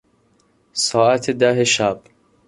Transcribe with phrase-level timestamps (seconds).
[0.73, 2.01] ساعت ده شب